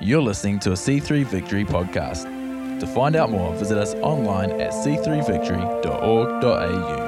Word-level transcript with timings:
You're 0.00 0.22
listening 0.22 0.60
to 0.60 0.70
a 0.70 0.74
C3 0.74 1.26
Victory 1.26 1.64
podcast. 1.64 2.22
To 2.78 2.86
find 2.86 3.16
out 3.16 3.30
more, 3.30 3.52
visit 3.54 3.76
us 3.76 3.94
online 3.94 4.52
at 4.60 4.70
c3victory.org.au. 4.70 7.07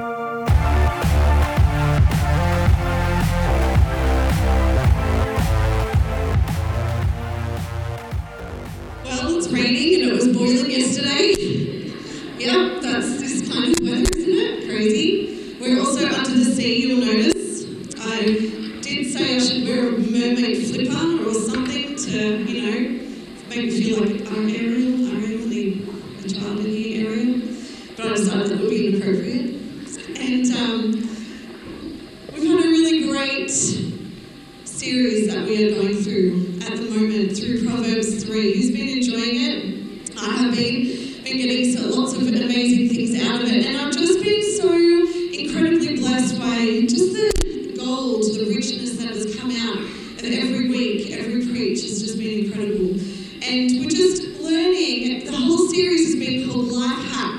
which 51.81 51.89
has 51.89 52.01
just 52.01 52.17
been 52.19 52.45
incredible. 52.45 52.99
And 53.41 53.81
we're 53.81 53.89
just 53.89 54.39
learning, 54.39 55.25
the 55.25 55.35
whole 55.35 55.67
series 55.69 56.13
has 56.13 56.15
been 56.15 56.47
called 56.47 56.71
Life 56.71 57.11
Hack 57.11 57.30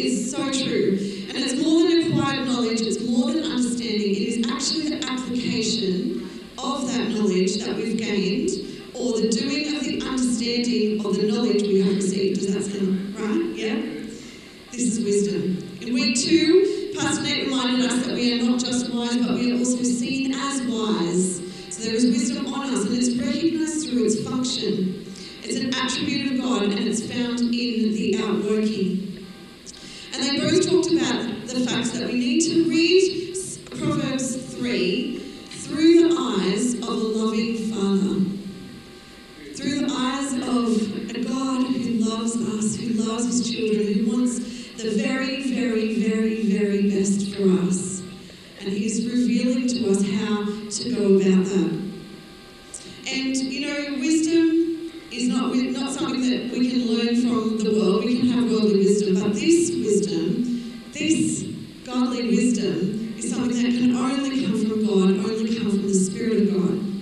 is 0.00 0.30
so 0.30 0.50
true. 0.50 0.98
And 1.28 1.38
it's 1.38 1.62
more 1.62 1.82
than 1.88 2.12
acquired 2.12 2.46
knowledge, 2.46 2.80
it's 2.80 3.00
more 3.02 3.32
than 3.32 3.44
understanding. 3.44 4.10
It 4.10 4.28
is 4.28 4.50
actually 4.50 4.96
the 4.96 5.06
application 5.10 6.28
of 6.58 6.86
that 6.92 7.08
knowledge 7.10 7.58
that 7.64 7.76
we've 7.76 7.96
gained 7.96 8.50
or 8.94 9.20
the 9.20 9.28
doing 9.28 9.76
of 9.76 9.84
the 9.84 10.00
understanding 10.06 11.04
of 11.04 11.16
the 11.16 11.26
knowledge 11.26 11.62
we 11.62 11.80
have 11.80 11.96
received. 11.96 12.40
Does 12.40 12.54
that 12.54 12.64
sound 12.64 13.18
right? 13.18 13.56
Yeah? 13.56 13.76
This 14.70 14.98
is 14.98 15.04
wisdom. 15.04 15.58
In 15.80 15.94
week 15.94 16.16
two, 16.16 16.92
Pastor 16.96 17.22
Nate 17.22 17.46
reminded 17.46 17.90
us 17.90 18.06
that 18.06 18.14
we 18.14 18.40
are 18.40 18.44
not 18.44 18.60
just 18.60 18.92
wise, 18.92 19.16
but 19.18 19.34
we 19.34 19.52
are 19.52 19.58
also 19.58 19.82
seen 19.82 20.32
as 20.34 20.62
wise. 20.62 21.42
So 21.74 21.82
there 21.82 21.94
is 21.94 22.06
wisdom 22.06 22.52
on 22.54 22.72
us, 22.72 22.84
and 22.84 22.96
it's 22.96 23.16
recognized 23.16 23.90
through 23.90 24.04
its 24.06 24.22
function. 24.22 25.04
It's 25.42 25.56
an 25.58 25.74
attribute 25.74 26.32
of 26.32 26.40
God, 26.40 26.62
and 26.62 26.78
it's 26.78 27.02
found 27.02 27.40
in 27.40 27.48
the 27.50 28.16
outworking. 28.22 29.03
wisdom, 60.04 60.82
this 60.92 61.42
godly 61.84 62.28
wisdom 62.28 63.14
is 63.16 63.30
something 63.30 63.62
that 63.62 63.72
can 63.72 63.96
only 63.96 64.44
come 64.44 64.66
from 64.66 64.86
God, 64.86 65.24
only 65.24 65.56
come 65.56 65.70
from 65.70 65.82
the 65.82 65.94
Spirit 65.94 66.48
of 66.48 66.54
God. 66.54 66.93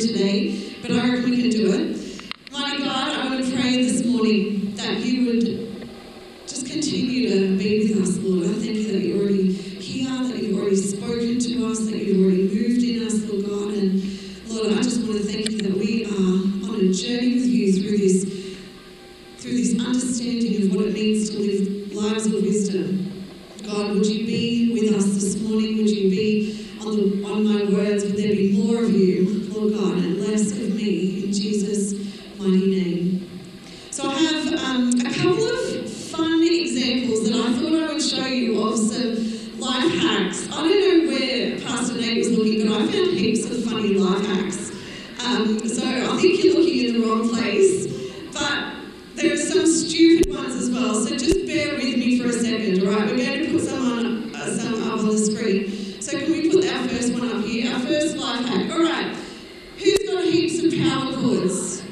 through 0.00 0.08
today, 0.08 0.74
but 0.82 0.90
I 0.90 0.98
hope 0.98 1.24
we 1.24 1.42
can 1.42 1.50
do 1.50 1.72
it. 1.72 2.32
My 2.52 2.76
God, 2.78 3.16
I 3.16 3.28
want 3.28 3.44
to 3.44 3.50
pray 3.52 3.82
this 3.82 4.04
morning 4.04 4.74
that 4.76 5.00
you 5.00 5.26
would 5.26 5.88
just 6.46 6.66
continue 6.66 7.28
to 7.30 7.56
be 7.56 7.85
Heaps 60.26 60.60
some 60.60 60.70
power 60.82 61.12
foods. 61.12 61.85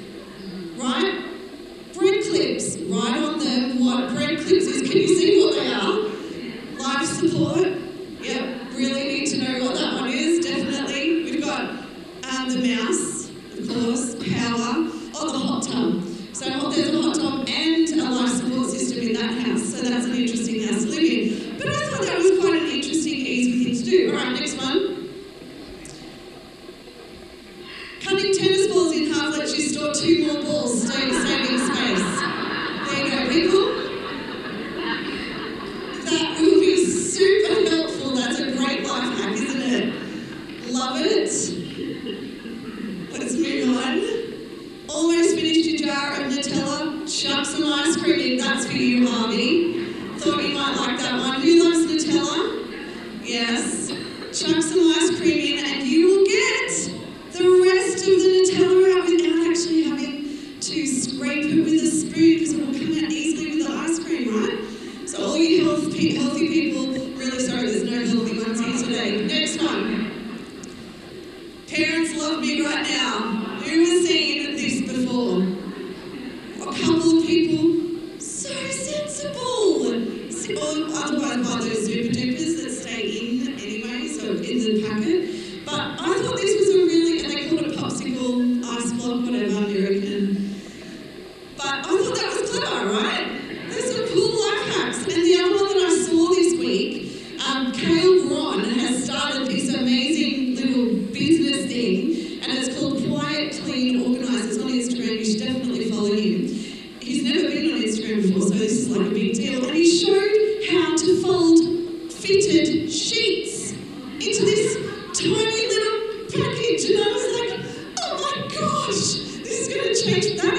This 118.95 119.61
is 119.61 119.69
going 119.75 119.89
to 119.89 119.95
change. 119.95 120.41
That 120.41 120.55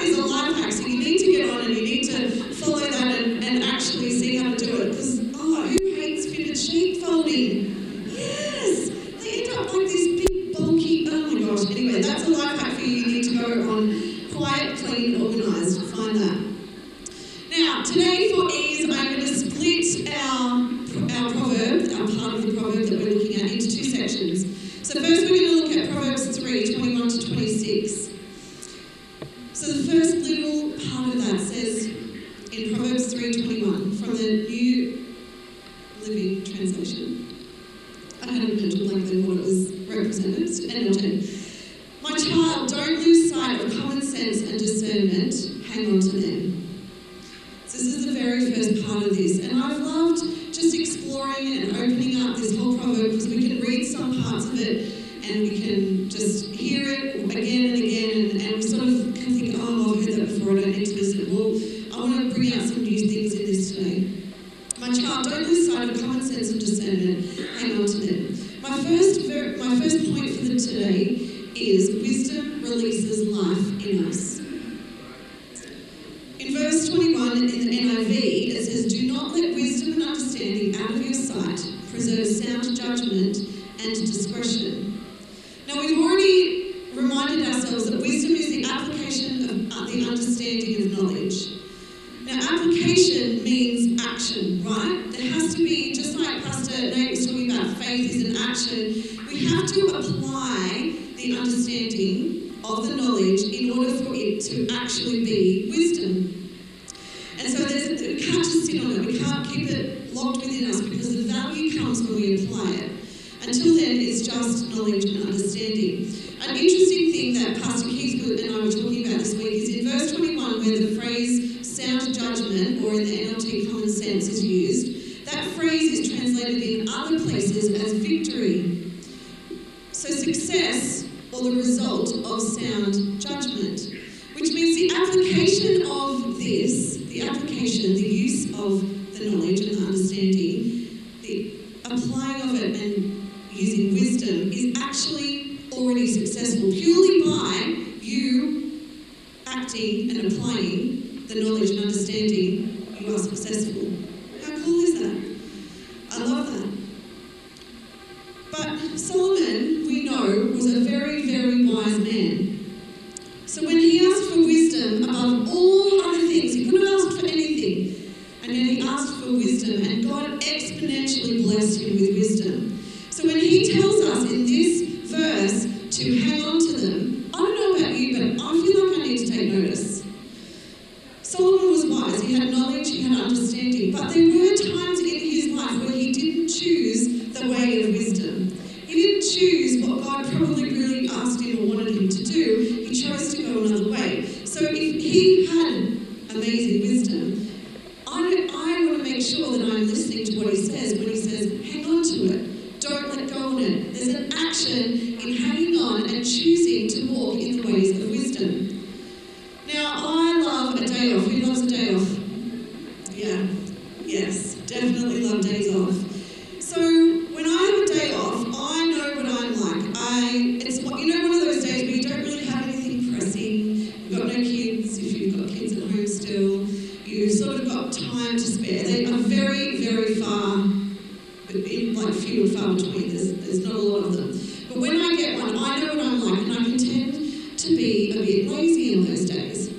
had 182.36 182.50
knowledge, 182.50 182.88
you 182.88 183.08
had 183.08 183.20
understanding. 183.20 183.92
But 183.92 184.12
there 184.12 184.26
were 184.26 184.56
times 184.56 184.95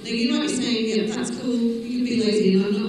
Like 0.08 0.16
you 0.16 0.32
might 0.32 0.40
be 0.44 0.48
saying, 0.48 1.10
yeah, 1.10 1.14
that's 1.14 1.32
cool, 1.32 1.54
you 1.54 1.98
can 1.98 2.06
be 2.06 2.24
lazy, 2.24 2.54
and 2.54 2.66
I'm 2.66 2.82
not 2.82 2.87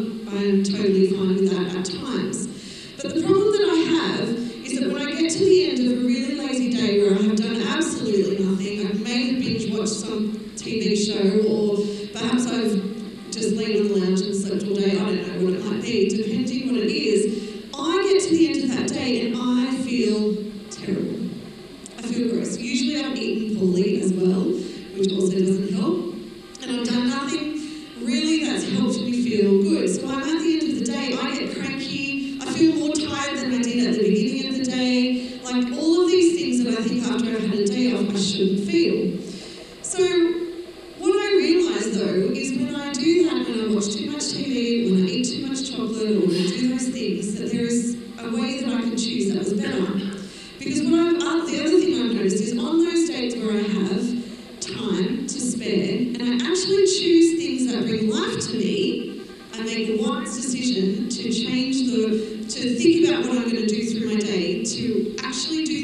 to 56.78 56.86
choose 56.86 57.36
things 57.38 57.72
that 57.72 57.82
bring 57.82 58.08
life 58.08 58.38
to 58.46 58.56
me, 58.56 59.22
I 59.54 59.62
make 59.62 59.88
a 59.88 60.02
wise 60.02 60.36
decision 60.36 61.08
to 61.08 61.32
change 61.32 61.90
the, 61.90 62.44
to 62.48 62.74
think 62.76 63.08
about 63.08 63.26
what 63.26 63.38
I'm 63.38 63.50
going 63.50 63.56
to 63.56 63.66
do 63.66 63.84
through 63.90 64.14
my 64.14 64.20
day, 64.20 64.62
to 64.62 65.16
actually 65.24 65.64
do 65.64 65.77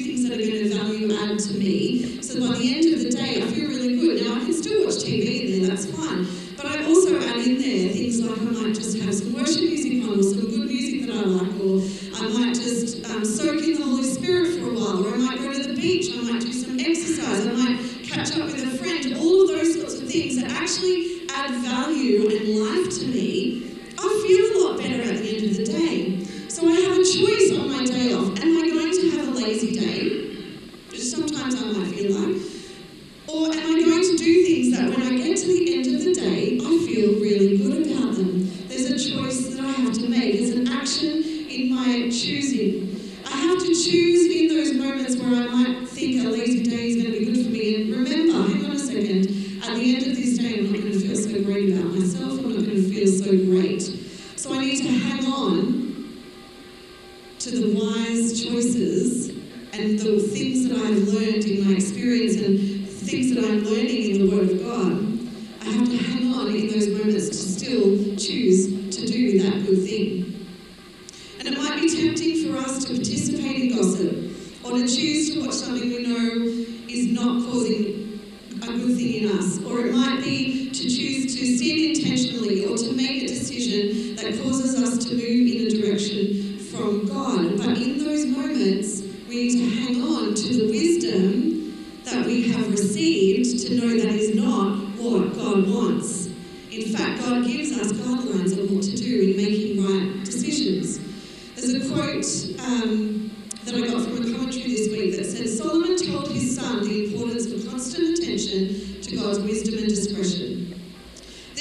to 57.45 57.51
the 57.51 57.79
wise 57.79 58.43
choices 58.43 59.29
and 59.75 59.99
the 59.99 60.19
things 60.19 60.67
that 60.67 60.79
I've 60.79 61.09
learned 61.09 61.45
in 61.45 61.69
my 61.69 61.75
experience 61.75 62.37
and 62.37 62.89
things 62.89 63.35
that 63.35 63.45
I'm 63.45 63.63
learning 63.65 64.13
in 64.13 64.27
the 64.27 64.35
Word 64.35 64.51
of 64.51 64.63
God. 64.63 65.04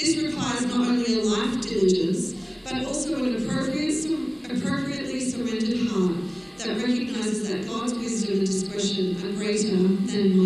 This 0.04 0.22
requires 0.22 0.66
not 0.66 0.86
only 0.86 1.18
a 1.18 1.24
life 1.24 1.62
diligence, 1.62 2.34
but 2.62 2.84
also 2.84 3.24
an 3.24 3.36
appropriately 3.36 5.20
surrendered 5.20 5.88
heart 5.88 6.16
that 6.58 6.76
recognises 6.76 7.48
that 7.48 7.66
God's 7.66 7.94
wisdom 7.94 8.34
and 8.36 8.46
discretion 8.46 9.16
are 9.24 9.32
greater 9.32 9.78
than 9.78 10.36
mine. 10.36 10.43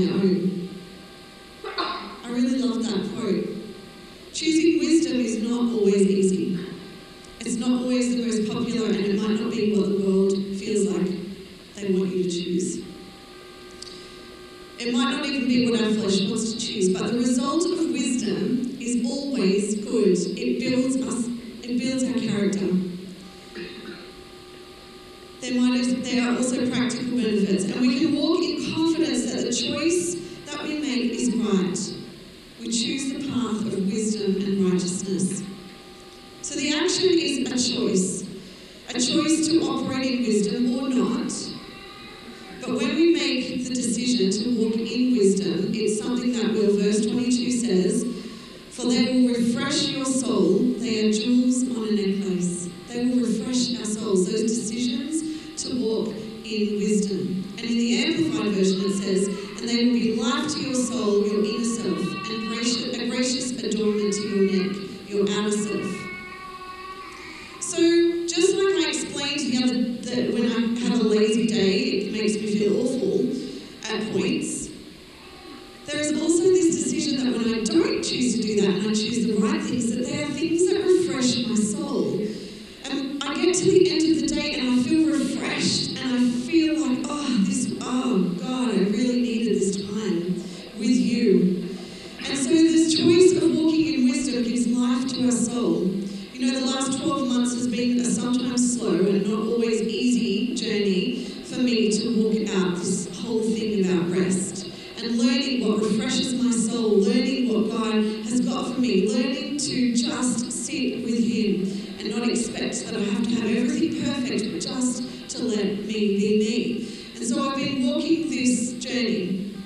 with 110.79 111.25
him 111.25 111.99
and 111.99 112.17
not 112.17 112.29
expect 112.29 112.85
that 112.87 112.95
I 112.95 113.01
have 113.01 113.25
to 113.25 113.35
have 113.35 113.51
everything 113.51 114.05
perfect 114.05 114.63
just 114.63 115.31
to 115.31 115.43
let 115.43 115.85
me 115.85 116.17
be 116.19 116.39
me. 116.39 116.89
And 117.17 117.25
so 117.27 117.49
I've 117.49 117.57
been 117.57 117.87
walking 117.87 118.31
this 118.31 118.75
journey. 118.75 119.57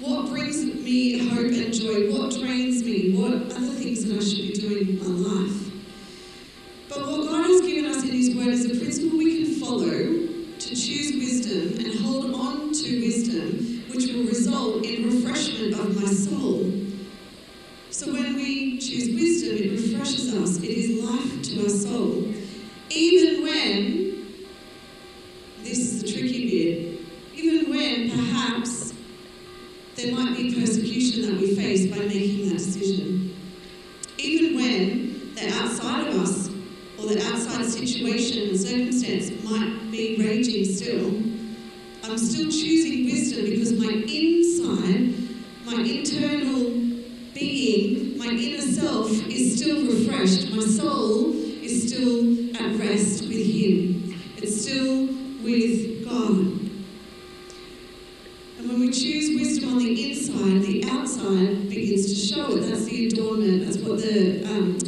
What 0.00 0.28
brings 0.28 0.62
me 0.62 1.28
hope 1.28 1.52
My 50.26 50.60
soul 50.60 51.32
is 51.62 51.86
still 51.86 52.56
at 52.56 52.80
rest 52.80 53.28
with 53.28 53.46
Him, 53.46 54.20
it's 54.38 54.62
still 54.62 55.06
with 55.44 56.04
God. 56.04 56.36
And 58.58 58.68
when 58.68 58.80
we 58.80 58.90
choose 58.90 59.38
wisdom 59.38 59.74
on 59.74 59.78
the 59.78 60.10
inside, 60.10 60.62
the 60.62 60.84
outside 60.90 61.68
begins 61.68 62.06
to 62.08 62.34
show 62.34 62.56
it. 62.56 62.62
That's 62.62 62.86
the 62.86 63.06
adornment, 63.06 63.66
that's 63.66 63.76
what 63.78 63.98
the 63.98 64.44
um, 64.46 64.78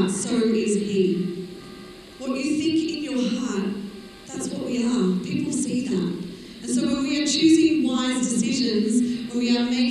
heart 0.00 0.10
so 0.10 0.30
he. 0.76 1.48
What 2.18 2.30
you 2.36 2.58
think 2.58 2.90
in 2.90 3.02
your 3.04 3.40
heart, 3.40 3.74
that's 4.26 4.48
what 4.48 4.66
we 4.66 4.84
are. 4.84 5.24
People 5.24 5.52
see 5.52 5.88
that. 5.88 6.62
And 6.62 6.70
so 6.70 6.86
when 6.86 7.02
we 7.02 7.22
are 7.22 7.26
choosing 7.26 7.86
wise 7.86 8.28
decisions, 8.30 9.28
when 9.30 9.38
we 9.38 9.56
are 9.56 9.64
making 9.64 9.89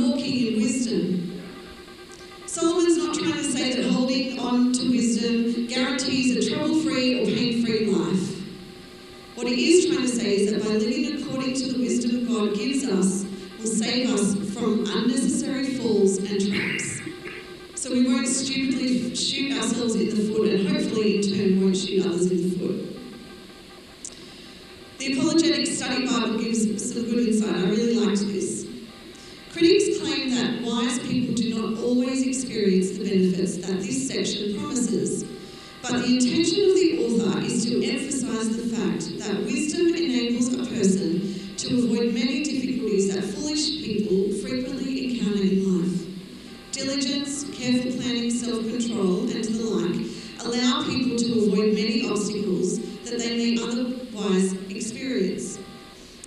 walking 0.00 0.46
in 0.46 0.56
wisdom. 0.56 1.42
Solomon's 2.46 2.98
not 2.98 3.14
trying 3.14 3.32
to 3.32 3.44
say 3.44 3.74
that 3.74 3.90
holding 3.90 4.38
on 4.38 4.72
to 4.72 4.90
wisdom 4.90 5.66
guarantees 5.66 6.36
a 6.36 6.50
trouble 6.50 6.80
free 6.80 7.22
or 7.22 7.26
pain 7.26 7.64
free 7.64 7.86
life. 7.86 8.42
What 9.34 9.46
he 9.46 9.72
is 9.72 9.86
trying 9.86 10.02
to 10.02 10.08
say 10.08 10.36
is 10.36 10.52
that 10.52 10.62
by 10.62 10.68
living 10.68 11.22
according 11.22 11.54
to 11.54 11.72
the 11.72 11.78
wisdom 11.78 12.26
God 12.26 12.54
gives 12.54 12.86
us, 12.86 13.24
will 13.58 13.66
save 13.66 14.10
us 14.10 14.34
from 14.52 14.84
unnecessary 14.86 15.74
falls 15.76 16.18
and 16.18 16.40
traps. 16.40 17.00
So 17.74 17.92
we 17.92 18.06
won't 18.06 18.28
stupidly 18.28 19.14
shoot 19.14 19.52
ourselves 19.52 19.94
in 19.94 20.10
the 20.10 20.32
foot 20.32 20.48
and 20.50 20.68
hopefully 20.68 21.16
in 21.16 21.22
turn 21.22 21.60
won't 21.60 21.76
shoot 21.76 22.06
others 22.06 22.30
in 22.30 22.50
the 22.50 22.58
foot. 22.58 22.92
The 24.98 25.18
Apologetic 25.18 25.66
Study 25.66 26.06
Bible 26.06 26.38
gives 26.38 26.92
some 26.92 27.02
good 27.04 27.28
insight. 27.28 27.56
I 27.56 27.68
really 27.70 27.91
experience 32.52 32.90
the 32.98 33.04
benefits 33.04 33.56
that 33.66 33.80
this 33.80 34.08
section 34.08 34.58
promises. 34.58 35.24
But 35.80 36.02
the 36.02 36.04
intention 36.04 36.68
of 36.68 36.74
the 36.76 36.98
author 37.00 37.40
is 37.40 37.64
to 37.64 37.82
emphasize 37.82 38.54
the 38.54 38.76
fact 38.76 39.18
that 39.20 39.42
wisdom 39.44 39.88
enables 39.88 40.52
a 40.52 40.58
person 40.58 41.56
to 41.56 41.78
avoid 41.78 42.12
many 42.12 42.44
difficulties 42.44 43.14
that 43.14 43.24
foolish 43.24 43.82
people 43.82 44.28
frequently 44.42 45.16
encounter 45.16 45.42
in 45.42 45.64
life. 45.64 46.06
Diligence, 46.72 47.44
careful 47.56 47.92
planning, 47.92 48.30
self 48.30 48.60
control, 48.68 49.20
and 49.30 49.44
the 49.44 49.64
like 49.64 50.44
allow 50.44 50.84
people 50.84 51.16
to 51.16 51.46
avoid 51.46 51.72
many 51.72 52.06
obstacles 52.06 52.80
that 53.04 53.18
they 53.18 53.34
may 53.34 53.62
otherwise 53.62 54.52
experience. 54.68 55.58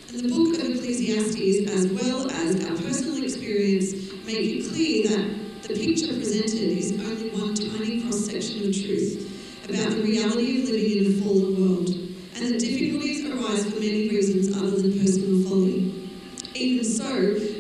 And 0.09 0.21
the 0.21 0.29
book 0.29 0.57
of 0.57 0.75
Ecclesiastes, 0.75 1.69
as 1.69 1.88
well 1.88 2.31
as 2.31 2.65
our 2.65 2.77
personal 2.77 3.23
experience, 3.23 3.93
make 4.25 4.39
it 4.39 4.73
clear 4.73 5.07
that 5.09 5.44
the 5.67 5.73
picture 5.73 6.13
presented 6.13 6.78
is 6.78 6.91
only 6.91 7.30
one 7.30 7.56
tiny 7.56 8.01
cross 8.01 8.25
section 8.25 8.69
of 8.69 8.75
truth 8.75 9.65
about 9.67 9.89
the 9.89 10.01
reality 10.04 10.62
of 10.62 10.69
living 10.69 11.06
in 11.06 11.12
a 11.12 11.25
fallen 11.25 11.58
world, 11.60 11.89
and 11.89 12.54
the 12.54 12.60
difficulties 12.60 13.25
arise 13.25 13.65
for 13.65 13.80
many 13.80 14.08
reasons 14.10 14.56
other 14.56 14.78
than 14.78 14.99
personal 14.99 15.49
folly. 15.49 16.12
Even 16.54 16.86
so, 16.86 17.12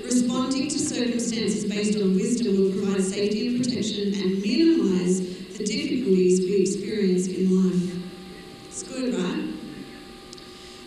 responding 0.05 0.69
to 0.69 0.77
circumstances 0.77 1.65
based 1.65 1.99
on 1.99 2.13
wisdom 2.13 2.55
will 2.55 2.71
provide 2.73 3.01
safety 3.01 3.47
and 3.47 3.65
protection 3.65 4.13
and 4.13 4.39
minimise 4.39 5.21
the 5.57 5.63
difficulties 5.63 6.41
we 6.41 6.61
experience 6.61 7.27
in 7.27 7.49
life. 7.57 8.03
It's 8.67 8.83
good, 8.83 9.15
right? 9.15 9.49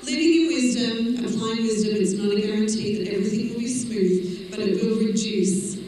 Living 0.05 0.41
in 0.41 0.47
wisdom, 0.47 1.25
applying 1.25 1.67
wisdom, 1.67 1.97
it's 1.97 2.13
not 2.13 2.33
a 2.33 2.41
guarantee 2.41 3.03
that 3.03 3.13
everything 3.13 3.55
will 3.55 3.59
be 3.59 3.67
smooth, 3.67 4.51
but 4.53 4.61
it 4.61 4.85
will 4.85 4.99
reduce 5.05 5.79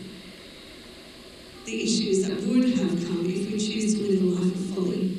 the 1.71 1.85
issues 1.85 2.27
that 2.27 2.37
would 2.49 2.69
have 2.77 2.91
come 3.07 3.27
if 3.27 3.53
we 3.53 3.59
choose 3.59 3.95
to 3.95 4.01
live 4.03 4.23
a 4.23 4.43
life 4.43 4.55
of 4.55 4.75
folly. 4.75 5.17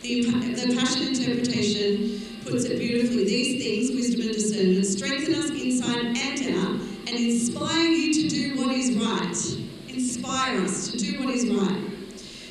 The, 0.00 0.22
the 0.22 0.74
Passion 0.74 1.08
Interpretation 1.08 2.22
puts 2.42 2.64
it 2.64 2.78
beautifully. 2.78 3.24
These 3.24 3.62
things, 3.62 3.90
wisdom 3.90 4.22
and 4.22 4.32
discernment, 4.32 4.86
strengthen 4.86 5.34
us 5.34 5.50
inside 5.50 6.16
and 6.16 6.56
out 6.56 6.80
and 7.06 7.10
inspire 7.10 7.88
you 7.88 8.14
to 8.14 8.28
do 8.28 8.62
what 8.62 8.74
is 8.74 8.96
right. 8.96 9.94
Inspire 9.94 10.62
us 10.62 10.90
to 10.90 10.96
do 10.96 11.20
what 11.20 11.34
is 11.34 11.46
right. 11.50 11.84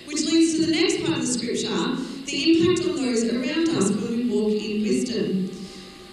Which 0.05 0.25
leads 0.25 0.59
to 0.59 0.65
the 0.67 0.71
next 0.71 0.99
part 1.03 1.17
of 1.17 1.21
the 1.21 1.27
scripture 1.27 1.69
the 2.25 2.61
impact 2.61 2.87
on 2.87 2.95
those 2.97 3.23
around 3.33 3.69
us 3.69 3.89
when 3.89 4.15
we 4.15 4.29
walk 4.29 4.51
in 4.51 4.83
wisdom. 4.83 5.49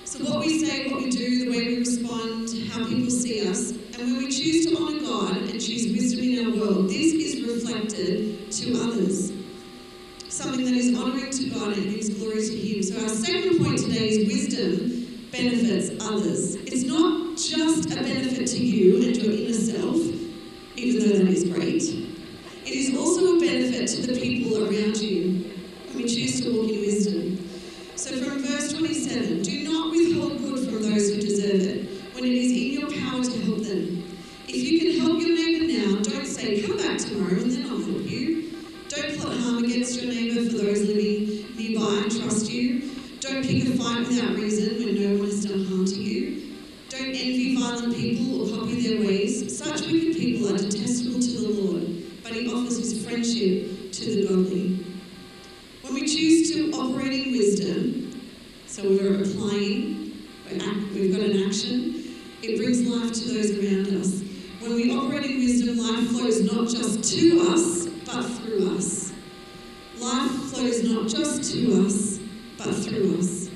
So, 0.07 0.25
what 0.25 0.41
we 0.41 0.65
say, 0.65 0.91
what 0.91 1.03
we 1.03 1.11
do, 1.11 1.45
the 1.45 1.51
way 1.51 1.67
we 1.67 1.79
respond, 1.81 2.49
how 2.71 2.87
people 2.87 3.11
see 3.11 3.47
us, 3.47 3.73
and 3.73 3.99
when 3.99 4.17
we 4.19 4.31
choose 4.57 4.67
to 4.67 4.77
honour 4.77 5.01
God 5.01 5.37
and 5.37 5.61
choose 5.61 5.93
wisdom 5.93 6.25
in 6.25 6.47
our 6.47 6.61
world, 6.61 6.89
this 6.89 7.13
is 7.13 7.43
reflected 7.43 8.51
to 8.51 8.81
others. 8.81 9.33
Something 10.29 10.65
that 10.65 10.75
is 10.75 10.99
honouring 10.99 11.31
to 11.31 11.51
God 11.51 11.77
and 11.77 11.95
gives 11.95 12.09
glory 12.11 12.47
to 12.47 12.57
Him. 12.57 12.83
So, 12.83 13.03
our 13.03 13.09
second 13.09 13.63
point 13.63 13.79
today 13.79 14.09
is 14.09 14.33
wisdom 14.33 15.29
benefits 15.31 16.03
others. 16.03 16.55
It's 16.55 16.85
not 16.85 17.37
just 17.37 17.91
a 17.91 17.97
benefit 17.97 18.47
to 18.49 18.65
you 18.65 19.03
and 19.03 19.17
your 19.17 19.33
inner 19.33 19.53
self, 19.53 19.97
even 20.77 21.01
though 21.01 21.19
that 21.19 21.29
is 21.29 21.45
great. 21.45 21.83
It 22.65 22.75
is 22.75 22.97
also 22.97 23.37
a 23.37 23.41
benefit 23.41 23.89
to 23.89 24.07
the 24.07 24.19
people 24.19 24.65
around 24.65 24.97
you 24.97 25.53
when 25.89 25.97
we 25.97 26.03
choose 26.05 26.41
to 26.43 26.51
walk 26.51 26.71
in 26.71 26.81
wisdom. 26.81 27.51
So, 27.95 28.17
from 28.23 28.43
verse 28.43 28.73
27, 28.73 29.43
Operate 64.77 65.25
in 65.25 65.39
wisdom, 65.39 65.79
life 65.79 66.09
flows 66.09 66.43
not 66.43 66.69
just 66.69 67.03
to 67.17 67.41
us, 67.49 67.87
but 68.05 68.23
through 68.23 68.77
us. 68.77 69.13
Life 69.99 70.31
flows 70.31 70.85
not 70.85 71.09
just 71.09 71.53
to 71.53 71.87
us, 71.87 72.19
but 72.59 72.75
through 72.75 73.19
us. 73.19 73.49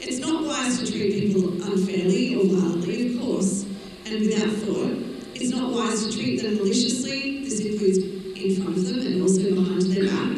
It's 0.00 0.18
not 0.18 0.44
wise 0.44 0.78
to 0.78 0.90
treat 0.90 1.12
people 1.14 1.50
unfairly 1.62 2.34
or 2.34 2.44
violently, 2.44 3.14
of 3.14 3.20
course, 3.20 3.64
and 4.04 4.20
without 4.20 4.52
thought. 4.58 4.92
It's 5.34 5.50
not 5.50 5.72
wise 5.72 6.06
to 6.06 6.12
treat 6.12 6.42
them 6.42 6.56
maliciously. 6.56 7.44
This 7.44 7.60
includes 7.60 7.98
in 7.98 8.62
front 8.62 8.76
of 8.76 8.86
them 8.86 8.98
and 8.98 9.22
also 9.22 9.54
behind 9.54 9.82
their 9.82 10.06
back. 10.06 10.36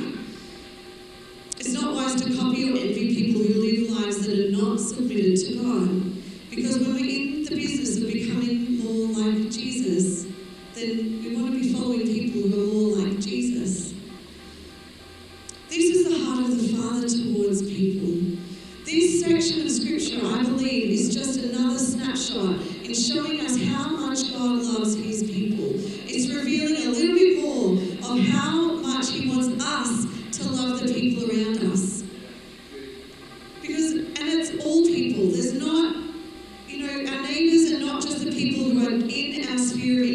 It's 1.59 1.72
not 1.72 1.94
wise 1.94 2.14
to 2.22 2.37
copy 2.37 2.70
or 2.70 2.76
envy 2.76 3.14
people 3.14 3.42
who 3.42 3.61
live 3.61 3.90
lives 3.90 4.26
that 4.26 4.38
are 4.38 4.50
not 4.50 4.78
submitted 4.78 5.37
to 5.46 5.55
God. 5.62 6.50
Because 6.50 6.78
when 6.78 6.94
we're 6.94 7.07
in 7.07 7.44
the 7.44 7.55
business 7.57 7.98
of 7.98 8.12
becoming 8.12 8.78
more 8.78 9.09
like 9.18 9.50
Jesus, 9.50 10.26
then 10.74 11.22
we 11.22 11.37
want 11.37 11.52
to 11.52 11.61
be 11.61 11.72
following 11.72 12.07
people 12.07 12.48
who 12.48 12.62
are 12.62 12.74
more 12.74 12.96
like 12.98 13.20
Jesus. 13.20 13.94
This 15.68 15.96
is 15.96 16.05
the 16.09 16.24
heart 16.24 16.44
of 16.44 16.61
the 16.61 16.76
Father 16.76 17.09
towards 17.09 17.62
people. 17.62 18.37
This 18.85 19.22
section 19.22 19.62
of 19.62 19.70
Scripture, 19.70 20.20
I 20.26 20.42
believe, 20.42 20.90
is 20.90 21.14
just 21.14 21.40
another 21.40 21.78
snapshot 21.78 22.61
in 22.85 22.92
showing 22.92 23.40
us 23.40 23.57
how 23.62 23.88
much 23.88 24.33
God 24.33 24.62
loves 24.62 24.96
His 24.96 25.22
people. 25.22 25.70
It's 25.74 26.28
revealing 26.28 26.88
a 26.88 26.90
little 26.90 27.14
bit 27.16 27.42
more 27.42 27.72
of 28.11 28.18
how 28.26 28.72
much 28.74 29.11
He 29.11 29.31
wants 29.31 29.64
us 29.64 30.38
to 30.38 30.50
love 30.50 30.81
the 30.81 30.92
people 30.92 31.24
around 31.31 31.72
us. 31.72 32.02
Because, 33.62 33.92
and 33.92 34.18
it's 34.18 34.62
all 34.62 34.85
people. 34.85 35.31
There's 35.31 35.55
not, 35.55 35.96
you 36.68 36.87
know, 36.87 37.12
our 37.12 37.22
neighbours 37.22 37.72
are 37.72 37.78
not 37.78 38.02
just 38.02 38.24
the 38.24 38.31
people 38.31 38.64
who 38.64 38.87
are 38.87 39.02
in 39.83 40.12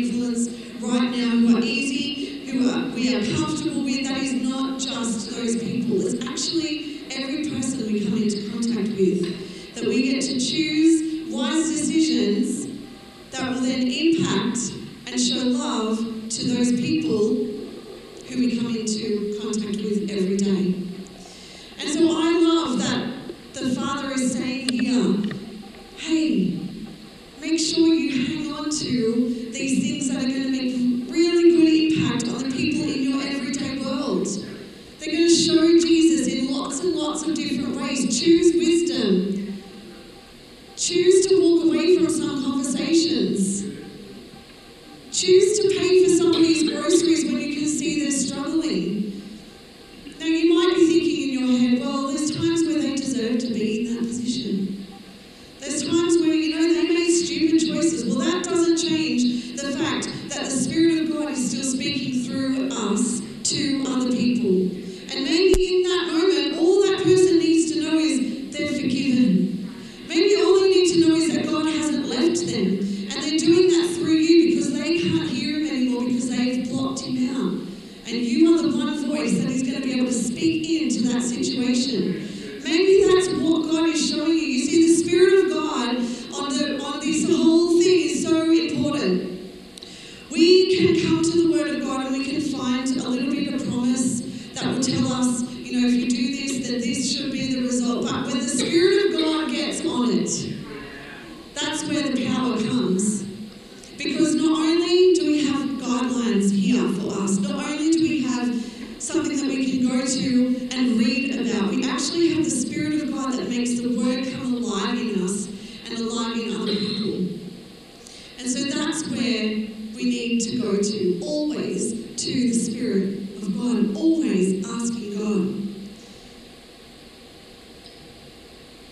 need 120.10 120.40
to 120.42 120.58
go 120.58 120.78
to 120.78 121.20
always 121.22 121.94
to 122.16 122.32
the 122.34 122.54
Spirit 122.54 123.20
of 123.42 123.58
God 123.58 123.78
and 123.78 123.98
always 123.98 124.68
asking 124.68 125.18
God. 125.18 125.68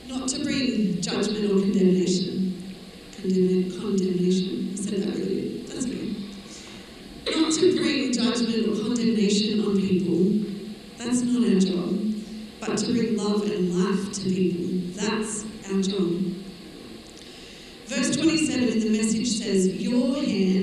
Not 0.07 0.27
to 0.29 0.43
bring 0.43 1.01
judgment 1.01 1.45
or 1.51 1.59
condemnation. 1.59 2.75
Condemn- 3.19 3.79
condemnation. 3.79 4.69
I 4.73 4.75
said 4.75 5.03
that 5.03 5.15
really. 5.15 5.63
That's 5.67 5.85
okay. 5.85 7.41
Not 7.41 7.53
to 7.53 7.75
bring 7.75 8.13
judgment 8.13 8.67
or 8.69 8.83
condemnation 8.83 9.65
on 9.65 9.79
people. 9.79 10.45
That's 10.97 11.21
not 11.21 11.47
our 11.47 11.59
job. 11.59 12.13
But 12.59 12.77
to 12.77 12.93
bring 12.93 13.17
love 13.17 13.43
and 13.43 13.73
life 13.77 14.13
to 14.13 14.21
people. 14.29 15.01
That's 15.01 15.45
our 15.71 15.81
job. 15.81 16.35
Verse 17.87 18.15
27 18.17 18.67
in 18.67 18.79
the 18.79 18.89
message 18.97 19.27
says, 19.27 19.67
Your 19.67 20.15
hand 20.15 20.54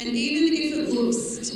and 0.00 0.08
even 0.08 0.52
if 0.52 0.74
it 0.74 0.90
looks 0.90 1.55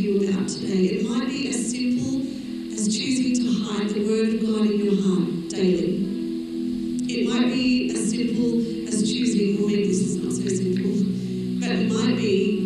you 0.00 0.18
with 0.18 0.30
today. 0.48 0.84
It 0.96 1.08
might 1.08 1.28
be 1.28 1.48
as 1.48 1.70
simple 1.70 2.22
as 2.72 2.88
choosing 2.88 3.34
to 3.36 3.64
hide 3.64 3.90
the 3.90 4.06
Word 4.06 4.34
of 4.34 4.40
God 4.40 4.66
in 4.70 4.84
your 4.84 4.96
heart 5.02 5.48
daily. 5.50 6.08
It 7.08 7.28
might 7.28 7.52
be 7.52 7.90
as 7.90 8.10
simple 8.10 8.88
as 8.88 9.02
choosing, 9.02 9.62
or 9.62 9.68
maybe 9.68 9.88
this 9.88 10.00
is 10.00 10.16
not 10.16 10.32
so 10.32 10.48
simple, 10.48 11.04
but 11.60 11.70
it 11.70 11.92
might 11.92 12.16
be 12.16 12.59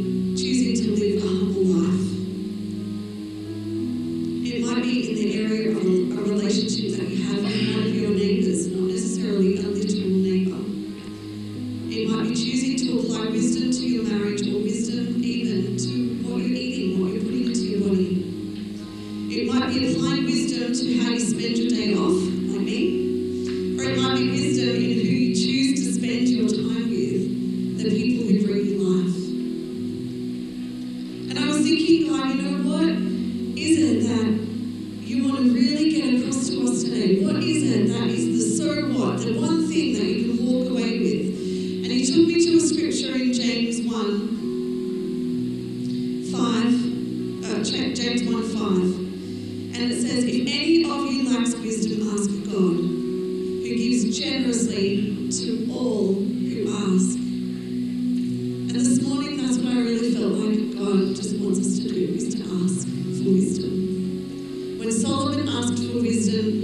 check 47.64 47.94
James 47.94 48.22
1 48.22 48.42
5, 48.42 48.60
and 48.60 49.90
it 49.90 50.02
says, 50.02 50.24
If 50.24 50.46
any 50.46 50.84
of 50.84 51.10
you 51.10 51.32
lacks 51.32 51.54
wisdom, 51.54 52.10
ask 52.12 52.28
God, 52.44 52.76
who 52.76 53.62
gives 53.62 54.18
generously 54.18 55.30
to 55.30 55.72
all 55.72 56.12
who 56.12 56.68
ask. 56.68 57.16
And 57.16 58.70
this 58.70 59.00
morning, 59.00 59.38
that's 59.38 59.56
what 59.56 59.72
I 59.72 59.80
really 59.80 60.12
felt 60.12 60.32
like 60.34 60.76
God 60.76 61.16
just 61.16 61.38
wants 61.38 61.60
us 61.60 61.78
to 61.78 61.88
do 61.88 62.12
is 62.14 62.34
to 62.34 62.42
ask 62.42 62.86
for 62.86 63.30
wisdom. 63.32 64.78
When 64.78 64.92
Solomon 64.92 65.48
asked 65.48 65.82
for 65.90 66.02
wisdom, 66.02 66.63